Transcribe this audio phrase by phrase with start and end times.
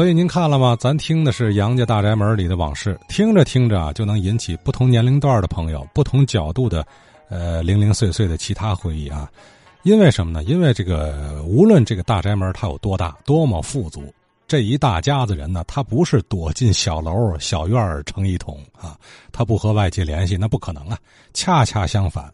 [0.00, 0.74] 所以您看了吗？
[0.80, 6.86] 咱听的是杨家大宅门里的往事，听着听着啊，就能引起不同年龄段的朋友、不同角度的，
[7.28, 9.30] 呃，零零碎碎的其他回忆啊。
[9.82, 10.42] 因为什么呢？
[10.44, 14.10] 因为这个无论这个大宅门它有多大、多么富足，
[14.48, 18.96] 这一大家子人呢，他不是躲进小楼、小院成一统啊，
[19.30, 20.96] 他不和外界联系，那不可能啊。
[21.34, 22.32] 恰恰相反，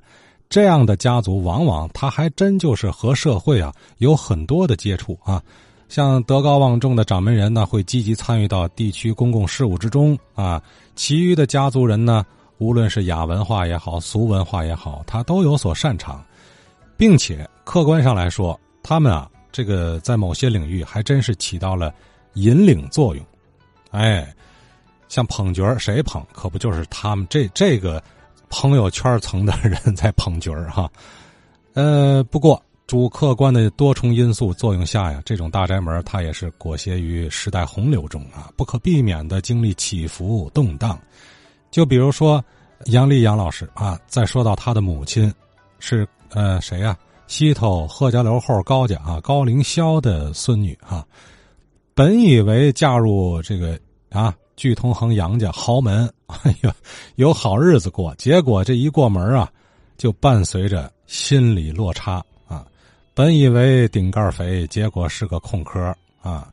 [0.48, 5.42] 这样的家族往往他还真就是和社会啊有很多的接触啊。
[5.88, 10.60] 像德高望重的掌门人呢，会积极参与到地区公共事务之中啊。
[10.96, 12.24] 其余的家族人呢，
[12.58, 16.24] 无论是雅文化也好，俗文化也好，他都有所擅长，
[16.96, 21.94] 并且客观上来说，他们啊，这个在某些领域还真是起到了
[22.34, 23.24] 引领作用。
[23.90, 24.34] 哎，
[25.08, 26.20] 像捧角谁捧？
[26.32, 28.02] 可不就是他们这这个
[28.50, 30.90] 朋友圈层的人在捧角哈？
[31.74, 32.60] 呃，不过。
[32.86, 40.96] 主客观的多重因素作用下呀，这种大宅门它也是裹挟于时代洪流中啊，不可避免的经历起伏动荡。
[41.68, 42.42] 就比如说
[42.84, 45.32] 杨丽杨老师啊，再说到他的母亲，
[45.80, 46.96] 是呃谁呀？
[47.26, 51.04] 西头贺家楼后高家啊，高凌霄的孙女啊。
[51.92, 53.76] 本以为嫁入这个
[54.10, 56.72] 啊聚通恒杨家豪门，哎呀，
[57.16, 59.50] 有好日子过，结果这一过门啊，
[59.98, 62.24] 就伴随着心理落差。
[63.16, 65.80] 本以为顶盖肥，结果是个空壳
[66.20, 66.52] 啊！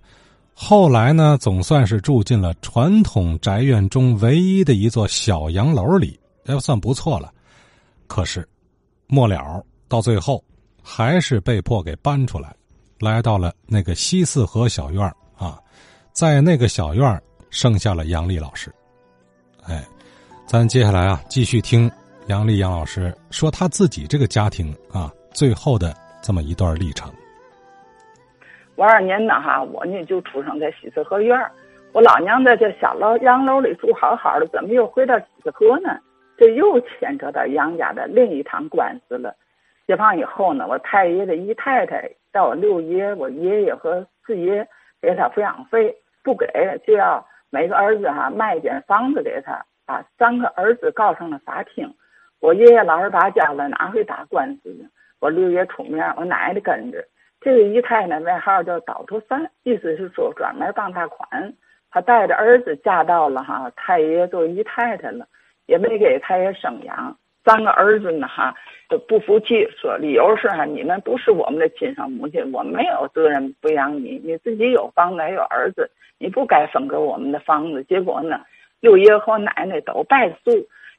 [0.54, 7.34] 后来呢，总算是住进了传统宅院中唯一的一座小洋楼里，也算不错了。
[8.08, 8.48] 可是，
[9.08, 10.42] 末了到最后，
[10.82, 12.56] 还是被迫给搬出来，
[12.98, 15.60] 来到了那个西四合小院啊，
[16.14, 18.74] 在那个小院剩下了杨丽老师。
[19.64, 19.86] 哎，
[20.48, 21.92] 咱接下来啊，继续听
[22.28, 25.94] 杨丽杨老师说他自己这个家庭啊，最后的。
[26.24, 27.12] 这么一段历程。
[28.78, 31.38] 五二年呢，哈，我呢就出生在西四合院
[31.92, 36.00] 我老娘在这小楼洋楼里住好好的，怎么又回到西四合呢？
[36.38, 39.36] 这又牵扯到杨家的另一场官司了。
[39.86, 44.66] 解放以后呢，我太爷的姨太太到我六爷、我爷爷和四爷
[45.02, 46.48] 给他抚养费，不给
[46.88, 51.94] 就要每个儿子哈卖一间房子给他，把三个儿子告上了法庭。
[52.40, 54.90] 我爷爷老实巴交了，哪会打官司呢？
[55.24, 57.02] 我六爷出面，我奶奶跟着。
[57.40, 61.54] 这个姨太呢，外号叫倒头三，意思是说专门傍大款。
[61.90, 65.26] 她带着儿子嫁到了哈太爷做姨太太了，
[65.66, 67.18] 也没给太爷生养。
[67.46, 68.54] 三个儿子呢哈
[68.90, 74.20] 都不服气，说理由是哈你们不是我们的亲生母亲，我没有责任抚养你。
[74.26, 77.82] 你自己有房子还有儿子，你不该分给我们的房子。
[77.86, 78.42] 结果呢，
[78.82, 80.52] 六爷和奶奶都败诉，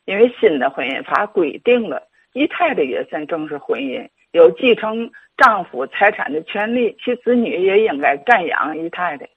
[0.07, 2.03] 因为新的婚姻法规定了。
[2.35, 9.29] 姨太太也算正式婚姻，有继承丈夫财产的权利，其子女也应该赡养姨太太。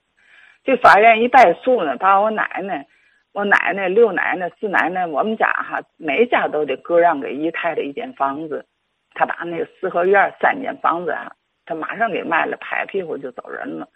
[0.64, 2.88] 这法院一败诉呢，把我奶奶、
[3.34, 8.66] 我奶奶、六奶奶、四奶奶，我们家哈每家都得割让给姨太太一间房子。
[9.14, 11.32] 他把那个四合院三间房子啊，
[11.68, 13.88] 他马上给卖了，拍屁股就走人了。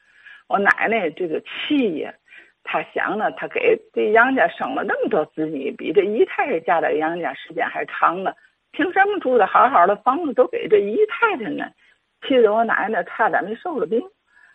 [0.48, 2.14] 我奶奶这个气呀，
[2.64, 8.32] 她想呢，她给这杨家生了那么多子女，比这姨太太嫁到杨家时间还长呢。
[8.72, 11.66] 凭什么住的好好的房子都给这姨太太呢？
[12.28, 14.02] 气得我奶奶差点没受了病。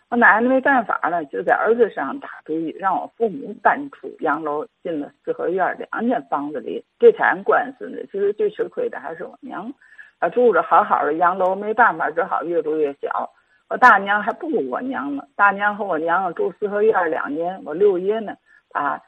[0.09, 6.83] 我奶奶没办法了，就在儿子身上打主意，让我父母搬出洋楼，进了四合院两间房子里。
[6.97, 9.71] 这场官司呢，其实最吃亏的还是我娘。
[10.19, 13.29] 她住着好好的洋楼，没办法，只好越住越小。
[13.69, 15.23] 我大娘还不如我娘呢。
[15.35, 18.33] 大娘和我娘住四合院两年，我六爷呢，
[18.71, 18.99] 啊。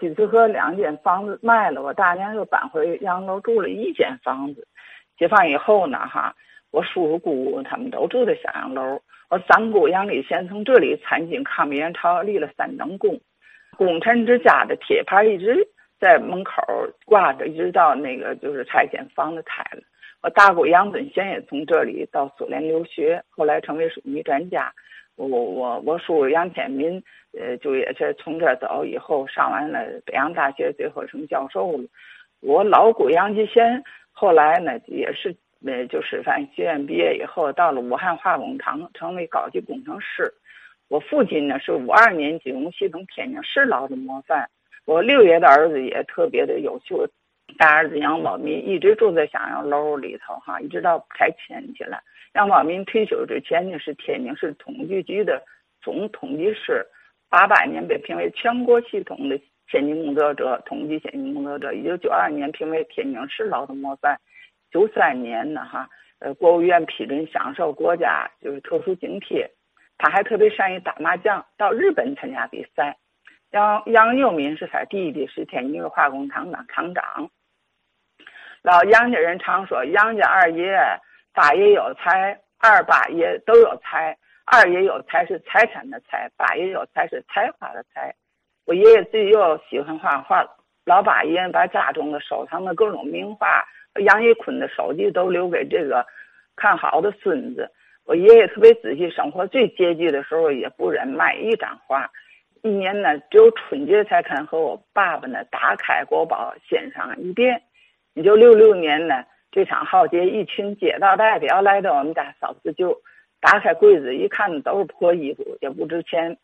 [0.00, 4.66] 西四合两间房子卖了，我大娘又搬回洋楼住了一间房子。
[5.16, 6.34] 解放以后呢，哈，
[6.72, 9.00] 我叔叔姑姑他们都住在小洋楼。
[9.30, 13.18] 我三姑杨丽贤从这里参军抗美援朝，立了三等功。
[13.76, 15.66] 功臣之家的铁牌一直
[15.98, 16.62] 在门口
[17.06, 19.82] 挂着，一直到那个就是拆迁房子拆了。
[20.22, 24.72] 我大姑杨尊贤也从这里到苏联留学，后来成为水泥专家。
[25.16, 27.02] 我我我我叔杨天民，
[27.38, 31.84] 呃，就也是从这走以后上完了北洋大学，最后成教授了。
[32.40, 35.34] 我老姑杨继贤后来呢，也是
[35.64, 40.32] 呃，就师范学院毕业以后，到了武汉化工厂成为高级工程师。
[40.88, 44.48] 我父亲呢是五二年金融系统天津市劳的模范。
[44.84, 47.08] 我六爷的儿子也特别的优秀，
[47.58, 52.00] 大儿子杨宝民一直住在襄阳楼里头哈，一直到拆迁去了。
[52.34, 55.42] 杨宝民退休之前呢，是天津市统计局的
[55.80, 56.84] 总统计师。
[57.30, 61.72] 八八年被评为全国系统的先进工作者，统计先进工作者。
[61.72, 64.18] 一九九二年评为天津市劳动模范。
[64.70, 65.88] 九三年呢，哈，
[66.20, 69.48] 呃，国务院批准享受国家就是特殊津贴。
[69.98, 72.96] 他还特别善于打麻将，到日本参加比赛。
[73.54, 77.30] 杨杨佑民是他弟弟，是天津化工厂的厂长。
[78.62, 80.76] 老杨家人常说，杨家二爷
[81.32, 84.18] 大爷有才，二八爷都有才。
[84.44, 88.12] 二爷有才是财产的财，八爷有才是才华的才。
[88.66, 90.44] 我爷爷自己又喜欢画画，
[90.84, 93.64] 老八爷把家中的收藏的各种名画
[94.00, 96.04] 杨一坤的手机都留给这个
[96.56, 97.70] 看好的孙子。
[98.04, 102.10] 我爷爷特别仔细，生活最拮据的时候也不忍卖一张画。
[102.64, 107.60] 一年呢，只有春节才肯和我爸爸呢打开国宝欣赏一遍。
[108.14, 109.22] 你就六六年呢，
[109.52, 112.98] 这场浩劫，一群街道代表来到我们家扫自救。
[113.38, 116.34] 打开柜子一看，都是破衣服，也不值钱。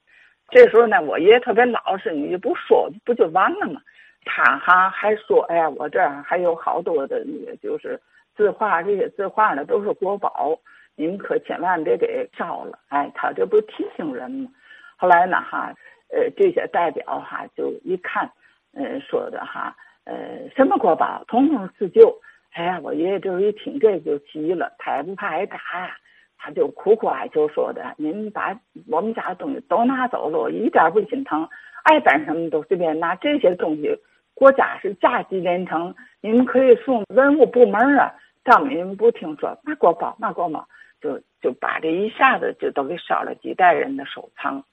[0.50, 3.80] 这时候呢，我爷爷特别老实，你就不说，不就完了吗？
[4.26, 7.98] 他哈还说：“哎呀，我这儿还有好多的那个，就是
[8.36, 10.54] 字画，这些字画呢都是国宝，
[10.96, 14.50] 你们可千万别给烧了。”哎，他这不提醒人吗？
[14.98, 15.72] 后来呢，哈，
[16.12, 18.30] 呃，这些代表哈就一看，
[18.74, 19.74] 嗯，说的哈，
[20.04, 22.20] 呃，什么国宝，统统自救。
[22.52, 25.96] 哎呀，我爷爷这一听这就急了，他也不怕挨打呀。
[26.42, 28.58] 他就苦苦哀求说的：“您把
[28.88, 31.46] 我们家的东西都拿走了，我一点不心疼，
[31.84, 33.14] 爱办什么都随便拿。
[33.16, 33.94] 这些东西
[34.32, 38.10] 国家是价级连城，你们可以送文物部门啊。
[38.42, 40.66] 他们你们不听说，那国宝那国宝，
[41.02, 44.64] 就就把这一下子就都给烧了几代人的收藏。”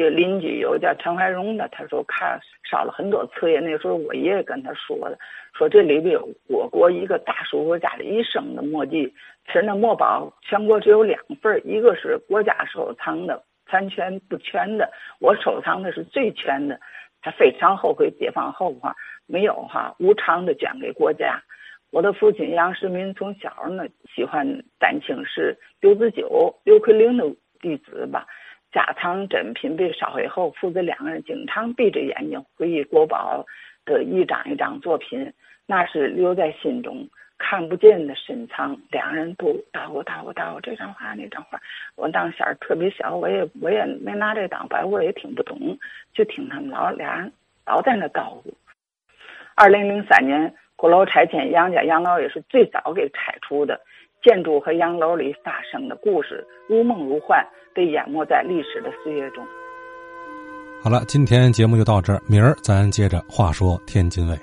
[0.00, 3.60] 就邻居有叫陈怀荣的，他说看烧了很多册页。
[3.60, 5.18] 那时候我爷爷跟他说的，
[5.52, 9.12] 说这里边有我国一个大书国家的一生的墨迹。
[9.44, 16.80] 其实那墨宝全国只有两份，一个是国家收藏的残全不全的，我收藏的是最全的。
[17.20, 18.96] 他非常后悔解放后哈
[19.26, 21.42] 没有哈无偿的捐给国家。
[21.90, 27.24] 我的父亲杨世民从小呢喜欢丹青是刘子久、刘奎龄的
[27.60, 28.26] 弟子吧。
[28.72, 33.44] 家藏珍品被烧毁后，父子两个人经常闭着眼睛回忆国宝
[33.84, 35.32] 的一张一张作品，
[35.66, 38.78] 那是留在心中看不见的深藏。
[38.90, 41.60] 两人都叨咕叨咕叨咕这张画那张画，
[41.96, 45.76] 我当时特别小，我也我也没拿这当白，我也听不懂，
[46.12, 47.32] 就听他们老俩人
[47.66, 48.52] 老在那叨咕。
[49.56, 53.80] 二零零三年鼓楼拆迁，杨家杨老也是最早给拆除的。
[54.22, 57.42] 建筑和洋楼里发生的故事如梦如幻，
[57.74, 59.42] 被淹没在历史的岁月中。
[60.82, 64.36] 好了，今天节目就到这儿，明儿咱接着话说天津卫。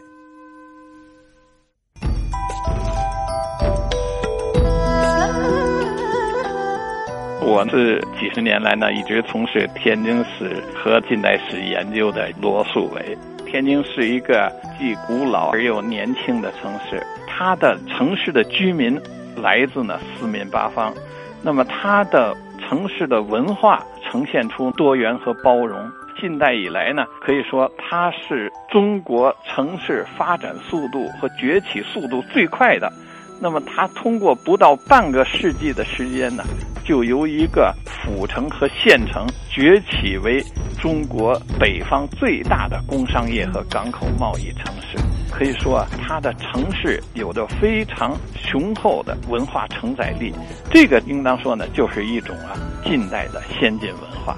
[7.41, 13.17] 我是几十年来呢一直从事天津史和近代史研究的罗素伟。
[13.45, 18.99] 天津是一个既古老而又年轻的城市，它的城市的居民。
[19.41, 20.93] 来自呢四面八方，
[21.41, 25.89] 那么它的城市的文化呈现出多元和包容。
[26.19, 32.91] 近代以来呢，可以说它是中国城市发展速度和崛起速度最快的。
[33.39, 36.43] 那么它通过不到半个世纪的时间呢，
[36.83, 40.43] 就由一个府城和县城崛起为
[40.81, 44.97] 中国北方最大的工商业和港口贸易城市。
[45.37, 50.33] 可以说啊，它的城市有着非常雄厚的文化承载力，
[50.71, 54.35] 这个应当说呢，就是一种啊近代的先进文化。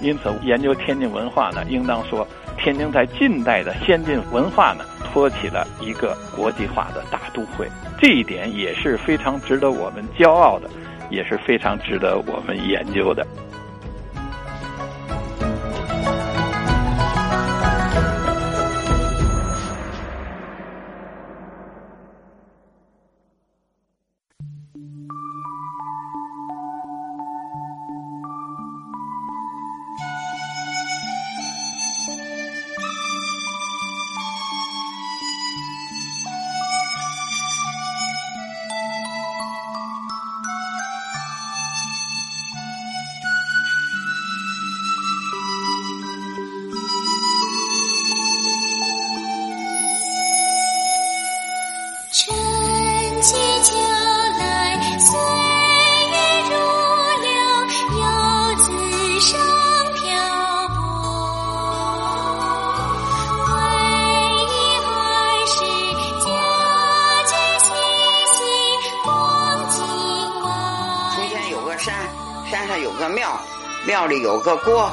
[0.00, 7.68] 因此，研究天津文化呢，应当说天津在近代的先进文化呢，托起了一个国际化的大都会。
[8.00, 10.70] 这一点也是非常值得我们骄傲的，
[11.10, 13.26] 也是非常值得我们研究的。
[73.98, 74.88] 庙里有个锅，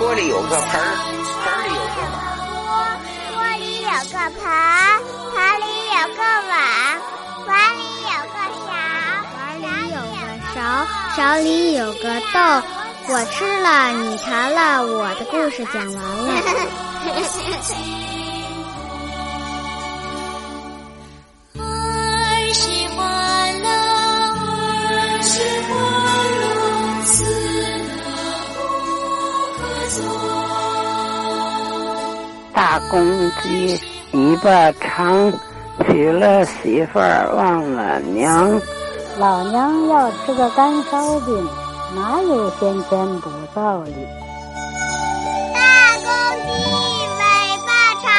[0.00, 0.96] 锅里有个盆儿，
[1.44, 2.18] 盆里有个碗。
[2.50, 2.58] 锅
[3.36, 4.42] 锅里有个盆，
[5.32, 6.58] 盆里有个碗，
[7.46, 8.34] 碗里有个
[8.66, 8.66] 勺，
[9.36, 10.58] 碗里有个勺，
[11.14, 12.36] 勺里有个豆，
[13.12, 16.34] 我吃了，你尝了，我的故事讲完了。
[32.70, 33.00] 大公
[33.40, 33.80] 鸡
[34.12, 35.32] 尾巴长，
[35.86, 38.60] 娶了媳妇儿忘了娘。
[39.18, 41.48] 老娘要吃个干烧饼，
[41.96, 43.92] 哪有先天不造的？
[45.54, 45.58] 大
[46.04, 46.12] 公
[46.44, 46.52] 鸡
[47.16, 47.22] 尾
[47.64, 47.72] 巴
[48.02, 48.12] 长，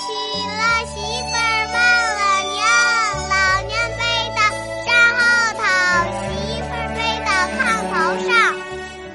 [0.00, 0.08] 娶
[0.56, 0.96] 了媳
[1.28, 1.76] 妇儿忘
[2.16, 2.64] 了娘。
[3.28, 3.36] 老
[3.68, 4.00] 娘背
[4.32, 4.40] 到
[4.86, 5.20] 山后
[5.60, 5.60] 头，
[6.32, 6.32] 媳
[6.62, 7.28] 妇儿背到
[7.60, 7.60] 炕
[7.92, 7.92] 头
[8.26, 8.32] 上。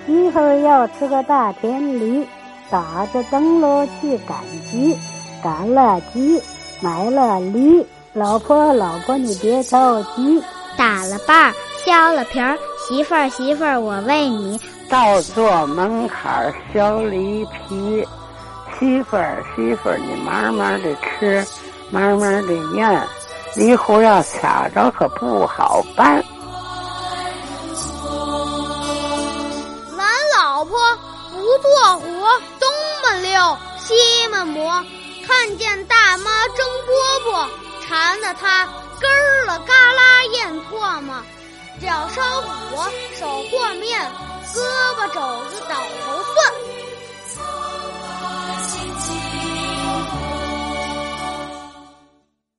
[0.05, 2.29] 媳妇儿要吃个大田里，
[2.69, 4.37] 打着灯笼去赶
[4.69, 4.97] 集，
[5.43, 6.41] 赶了集，
[6.81, 7.85] 买了梨。
[8.13, 10.41] 老婆，老婆，你别着急。
[10.75, 12.57] 打了瓣儿，削了皮儿，
[12.87, 14.59] 媳妇儿媳妇儿，我为你
[14.89, 18.07] 倒坐门槛儿削梨皮。
[18.77, 21.45] 媳妇儿媳妇儿，你慢慢的吃，
[21.89, 23.07] 慢慢的咽，
[23.55, 26.23] 梨核要卡着可不好办。
[29.97, 30.05] 俺
[30.37, 30.77] 老婆
[31.31, 32.05] 不做活，
[33.07, 34.83] 么溜，西么磨，
[35.25, 37.47] 看见大妈蒸饽饽，
[37.87, 38.67] 馋得他。
[38.99, 41.15] 根儿了嘎啦咽唾沫，
[41.81, 44.11] 脚烧火，手和面，
[44.53, 44.59] 胳
[44.95, 46.76] 膊肘子倒头蒜。